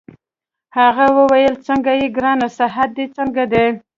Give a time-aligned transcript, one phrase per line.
[0.77, 3.65] هغه وویل: څنګه يې ګرانه؟ صحت دي څنګه دی؟